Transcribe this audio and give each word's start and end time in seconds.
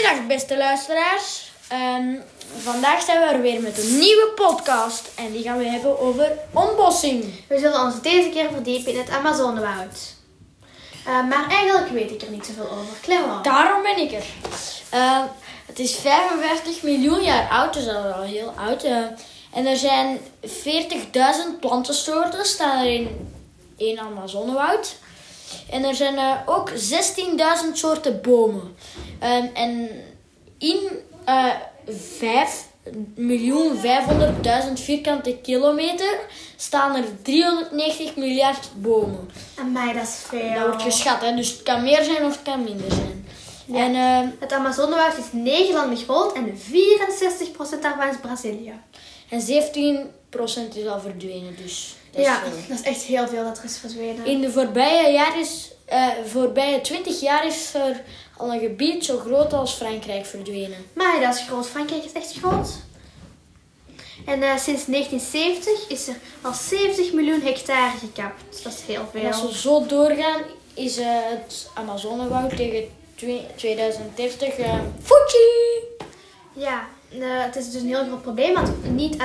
Goeiedag 0.00 0.26
beste 0.26 0.56
luisteraars. 0.56 1.50
Ehm, 1.68 2.14
vandaag 2.58 3.02
zijn 3.02 3.20
we 3.20 3.24
er 3.26 3.40
weer 3.40 3.60
met 3.60 3.82
een 3.82 3.98
nieuwe 3.98 4.32
podcast. 4.34 5.10
En 5.16 5.32
die 5.32 5.42
gaan 5.42 5.58
we 5.58 5.64
hebben 5.64 5.98
over 5.98 6.32
ontbossing. 6.52 7.24
We 7.48 7.58
zullen 7.58 7.80
ons 7.80 8.02
deze 8.02 8.28
keer 8.28 8.50
verdiepen 8.52 8.92
in 8.92 8.98
het 8.98 9.10
Amazonewoud. 9.10 10.14
Eh, 11.06 11.28
maar 11.28 11.48
eigenlijk 11.48 11.88
weet 11.88 12.10
ik 12.10 12.22
er 12.22 12.30
niet 12.30 12.46
zoveel 12.46 12.70
over. 12.70 13.00
Clement. 13.02 13.44
Daarom 13.44 13.82
ben 13.82 13.98
ik 13.98 14.12
er. 14.12 14.24
Ehm, 14.90 15.22
het 15.66 15.78
is 15.78 15.94
55 15.94 16.82
miljoen 16.82 17.22
jaar 17.22 17.48
oud, 17.48 17.74
dus 17.74 17.84
dat 17.84 18.04
is 18.04 18.12
al 18.12 18.22
heel 18.22 18.52
oud. 18.56 18.82
eh. 18.82 18.96
en 19.52 19.66
er 19.66 19.76
zijn 19.76 20.18
40.000 20.46 21.60
plantensoorten 21.60 22.44
staan 22.44 22.78
er 22.78 22.92
in, 22.92 23.30
in 23.76 23.98
Amazonewoud. 23.98 24.96
En 25.70 25.84
er 25.84 25.94
zijn 25.94 26.16
eh, 26.16 26.32
ook 26.46 26.70
16.000 26.70 26.76
soorten 27.72 28.20
bomen. 28.22 28.74
Ehm, 29.18 29.46
en 29.54 29.88
in 30.58 30.78
eh 31.24 31.44
5.500.000 31.86 34.80
vierkante 34.80 35.36
kilometer 35.42 36.18
staan 36.56 36.96
er 36.96 37.04
390 37.22 38.16
miljard 38.16 38.68
bomen. 38.76 39.30
Amai, 39.58 39.92
dat 39.92 40.02
is 40.02 40.22
veel. 40.26 40.54
Dat 40.54 40.66
wordt 40.66 40.82
geschat, 40.82 41.20
hè? 41.20 41.34
dus 41.34 41.50
het 41.50 41.62
kan 41.62 41.82
meer 41.82 42.04
zijn 42.04 42.24
of 42.24 42.32
het 42.32 42.42
kan 42.42 42.64
minder 42.64 42.92
zijn. 42.92 43.26
En, 43.72 43.94
ehm, 43.94 44.28
Het 44.40 44.52
Amazonewoud 44.52 45.16
is 45.18 45.24
9 45.32 45.74
landen 45.74 45.96
groot 45.96 46.32
en 46.32 46.58
64% 46.58 47.82
daarvan 47.82 48.08
is 48.08 48.16
Brazilië. 48.20 48.72
en 49.28 49.40
17% 49.40 50.10
is 50.76 50.86
al 50.86 51.00
verdwenen, 51.00 51.56
dus 51.62 51.94
dat 52.10 52.20
is 52.20 52.26
ja, 52.26 52.40
veel. 52.42 52.50
dat 52.68 52.78
is 52.78 52.84
echt 52.84 53.02
heel 53.02 53.28
veel 53.28 53.44
dat 53.44 53.58
er 53.58 53.64
is 53.64 53.78
verdwenen. 53.78 54.24
In 54.26 54.40
de 54.40 54.50
voorbije, 54.50 55.12
jaar 55.12 55.40
is, 55.40 55.70
eh, 55.84 56.08
voorbije 56.26 56.80
20 56.80 57.20
jaar 57.20 57.46
is 57.46 57.74
er 57.74 58.02
al 58.36 58.52
een 58.52 58.60
gebied 58.60 59.04
zo 59.04 59.18
groot 59.18 59.52
als 59.52 59.72
Frankrijk 59.72 60.26
verdwenen. 60.26 60.86
Maar 60.92 61.20
dat 61.20 61.34
is 61.34 61.40
groot. 61.46 61.66
Frankrijk 61.68 62.04
is 62.04 62.12
echt 62.12 62.32
groot. 62.38 62.68
En 64.26 64.42
eh, 64.42 64.56
sinds 64.58 64.84
1970 64.86 65.88
is 65.88 66.08
er 66.08 66.14
al 66.42 66.52
70 66.52 67.12
miljoen 67.12 67.40
hectare 67.42 67.98
gekapt. 67.98 68.62
Dat 68.62 68.72
is 68.72 68.80
heel 68.86 69.08
En 69.14 69.26
als 69.26 69.38
veel. 69.40 69.48
we 69.48 69.56
zo 69.56 69.86
doorgaan, 69.86 70.42
is 70.74 70.96
eh, 70.96 71.06
het 71.08 71.68
Amazonewoud 71.74 72.56
tegen 72.56 72.84
twe- 73.14 73.46
2030 73.56 74.56
eh 74.58 74.74
Fuji! 75.02 75.80
Ja, 76.52 76.88
het 77.44 77.56
is 77.56 77.70
dus 77.70 77.82
een 77.82 77.88
heel 77.88 78.04
groot 78.04 78.22
probleem. 78.22 78.54
Want 78.54 78.94
niet 78.94 79.16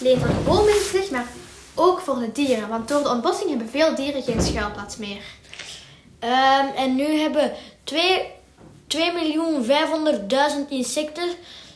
is 0.00 0.74
het 0.74 0.86
slecht, 0.86 1.10
maar 1.10 1.26
ook 1.74 2.00
voor 2.00 2.18
de 2.18 2.32
dieren. 2.32 2.68
Want 2.68 2.88
door 2.88 3.02
de 3.02 3.08
ontbossing 3.08 3.48
hebben 3.50 3.68
veel 3.68 3.94
dieren 3.94 4.22
geen 4.22 4.42
schuilplaats 4.42 4.96
meer. 4.96 5.22
Ehm, 6.18 6.66
en 6.76 6.94
nu 6.94 7.04
hebben 7.04 7.52
2 7.84 8.40
2.500.000 8.86 10.70
insecten, 10.70 11.28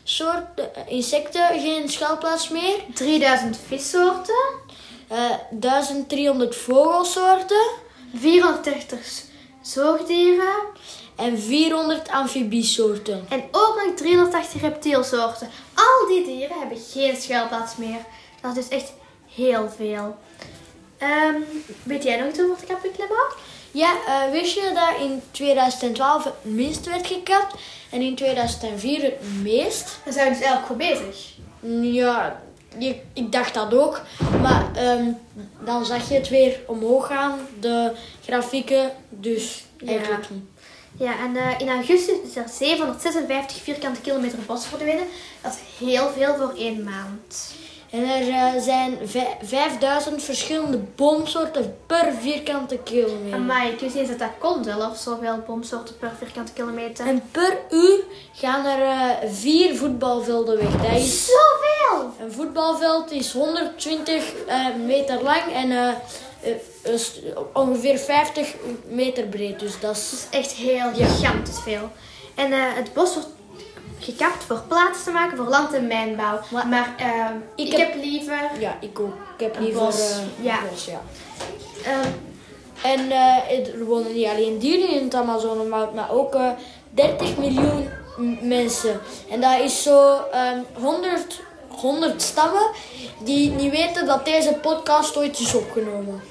soorten, 0.03 0.75
eh, 0.75 0.83
insecten 0.86 1.61
geen 1.61 1.89
schuilplaats 1.89 2.48
meer. 2.48 2.77
3000 2.95 3.58
vissoorten, 3.67 4.64
Eh 5.08 5.30
1300 5.51 6.56
vogelsoorten 6.56 7.67
430 8.14 9.25
zoogdieren 9.67 10.55
en 11.17 11.39
400 11.39 12.11
amfibiesoorten. 12.11 13.27
en 13.28 13.42
ook 13.50 13.83
nog 13.84 13.95
380 13.97 14.61
reptielsoorten. 14.61 15.48
Al 15.75 16.08
die 16.08 16.25
dieren 16.25 16.58
hebben 16.58 16.78
geen 16.92 17.17
schuilplaats 17.17 17.77
meer. 17.77 17.98
Dat 18.41 18.56
is 18.56 18.69
dus 18.69 18.78
echt 18.78 18.92
heel 19.34 19.69
veel. 19.77 20.17
Ehm, 20.98 21.34
weet 21.83 22.03
jij 22.03 22.17
nog 22.17 22.28
iets 22.28 22.41
over 22.41 22.56
het 22.56 22.81
Clement? 22.81 23.34
Ja, 23.70 23.95
eh, 24.06 24.31
wist 24.31 24.55
je 24.55 24.70
dat 24.75 25.06
in 25.06 25.23
2012 25.31 26.25
het 26.25 26.34
minst 26.42 26.86
werd 26.86 27.06
gekapt 27.06 27.55
en 27.91 28.01
in 28.01 28.14
2004 28.14 29.03
het 29.03 29.42
meest? 29.42 29.98
Dan 30.05 30.12
zijn 30.12 30.28
we 30.28 30.34
dus 30.39 30.45
eigenlijk 30.45 30.67
goed 30.67 30.77
bezig. 30.77 31.34
Ja, 31.92 32.41
je- 32.79 33.01
ik 33.13 33.33
dacht 33.33 33.55
dat 33.55 33.75
ook. 33.75 34.01
Maar 34.42 34.64
ehm, 34.75 35.05
dan 35.64 35.87
zag 35.87 36.09
je 36.09 36.14
het 36.14 36.29
weer 36.29 36.61
omhoog 36.67 37.07
gaan, 37.07 37.39
de 37.61 37.92
grafieken. 38.25 38.91
Dus 39.11 39.64
eigenlijk 39.87 40.23
Ja. 40.23 40.29
niet. 40.35 40.45
Ja, 40.98 41.13
en 41.19 41.36
eh, 41.36 41.59
in 41.61 41.69
augustus 41.69 42.15
is 42.29 42.36
er 42.36 42.48
756 42.48 43.63
vierkante 43.63 44.01
kilometer 44.01 44.39
bos 44.47 44.67
verdwenen. 44.67 45.05
Dat 45.42 45.53
is 45.53 45.86
heel 45.86 46.11
veel 46.17 46.36
voor 46.36 46.53
één 46.57 46.85
maand. 46.85 47.55
En 47.91 48.08
er 48.11 48.29
eh, 48.29 48.63
zijn 48.63 48.98
vij- 49.05 49.36
5000 49.42 50.23
verschillende 50.23 50.79
boomsoorten 50.79 51.77
per 51.86 52.13
vierkante 52.20 52.79
kilometer. 52.79 53.39
Amai, 53.39 53.70
ik 53.70 53.80
wist 53.80 53.95
niet 53.95 54.08
dat 54.08 54.19
dat 54.19 54.30
kon 54.39 54.64
zelf, 54.64 54.97
zoveel 54.98 55.42
boomsoorten 55.47 55.97
per 55.98 56.11
vierkante 56.19 56.52
kilometer. 56.52 57.07
En 57.07 57.23
per 57.30 57.58
uur 57.70 57.98
gaan 58.33 58.67
er 58.67 58.83
eh, 58.83 59.30
vier 59.30 59.77
voetbalvelden 59.77 60.57
weg. 60.57 60.77
Dat 60.83 61.01
is, 61.01 61.27
Zoveel! 61.27 62.11
een 62.20 62.33
voetbalveld 62.33 63.11
is 63.11 63.33
120 63.33 64.33
eh, 64.47 64.67
meter 64.86 65.23
lang 65.23 65.53
en 65.55 65.97
ongeveer 67.53 67.98
50 67.98 68.55
meter 68.89 69.24
breed. 69.24 69.61
Dus 69.61 69.80
dat 69.80 69.97
is... 69.97 70.11
Dat 70.11 70.18
is 70.33 70.39
echt 70.39 70.53
heel 70.53 70.92
gigantisch 70.95 71.61
veel. 71.61 71.91
En 72.35 72.53
het 72.53 72.92
bos 72.92 73.14
wordt 73.14 73.29
gekapt 73.98 74.45
voor 74.45 74.62
plaats 74.68 75.05
te 75.05 75.11
maken 75.11 75.36
voor 75.36 75.46
land- 75.48 75.73
en 75.74 75.86
mijnbouw. 75.86 76.39
Maar- 76.51 76.67
Maar, 76.67 76.95
eh, 76.98 77.27
ik, 77.67 77.73
heb- 77.73 77.92
heb 77.92 78.02
liever... 78.05 78.51
Ja, 78.58 78.77
ik 78.80 79.01
ook. 79.01 79.14
Ik 79.39 79.40
heb 79.45 79.57
Een 79.57 79.62
liever 79.62 79.80
bos, 79.83 80.01
eh, 80.11 80.17
ja. 80.45 80.58
bos, 80.70 80.84
ja. 80.84 81.01
eh, 81.84 82.92
En 82.92 83.11
eh, 83.11 83.68
er 83.74 83.85
wonen 83.85 84.12
niet 84.14 84.27
alleen 84.27 84.58
dieren 84.58 84.89
in 84.89 85.05
het 85.05 85.14
Amazonewoud, 85.14 85.95
maar 85.95 86.11
ook 86.11 86.35
eh 86.35 86.48
30 86.90 87.36
miljoen 87.36 87.89
m- 88.17 88.48
mensen. 88.48 89.01
En 89.30 89.40
dat 89.40 89.61
is 89.61 89.83
zo 89.83 90.18
ehm 90.33 90.58
100, 90.80 91.40
100 91.68 92.23
stammen 92.23 92.70
die 93.24 93.51
niet 93.51 93.70
weten 93.70 94.06
dat 94.06 94.24
deze 94.24 94.52
podcast 94.52 95.17
ooit 95.17 95.40
is 95.40 95.55
opgenomen. 95.55 96.23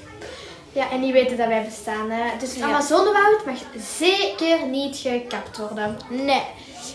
Ja, 0.76 0.90
en 0.90 1.00
die 1.00 1.12
weten 1.12 1.36
dat 1.36 1.46
wij 1.46 1.64
bestaan. 1.64 2.10
Hè. 2.10 2.38
Dus 2.38 2.48
het 2.48 2.58
Ja. 2.58 2.64
Amazonewoud 2.64 3.44
mag 3.44 3.56
zeker 3.98 4.66
niet 4.66 4.96
gekapt 4.96 5.56
worden. 5.58 5.98
Nee. 6.08 6.42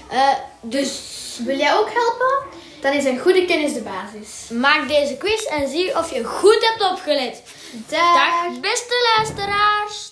Eh, 0.09 0.33
dus 0.61 1.19
Wil 1.45 1.57
jij 1.57 1.73
ook 1.73 1.89
helpen? 1.93 2.59
Dan 2.81 2.93
is 2.93 3.05
een 3.05 3.19
goede 3.19 3.45
kennis 3.45 3.73
de 3.73 3.81
basis. 3.81 4.49
maak 4.49 4.87
deze 4.87 5.17
quiz 5.17 5.43
en 5.43 5.69
zie 5.69 5.97
of 5.97 6.13
je 6.13 6.23
goed 6.23 6.57
hebt 6.61 6.91
opgelet. 6.91 7.43
Dag! 7.87 8.13
Dag 8.13 8.59
beste 8.59 9.13
luisteraars. 9.17 10.11